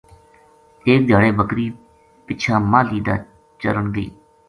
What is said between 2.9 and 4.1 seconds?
دا چرن گئی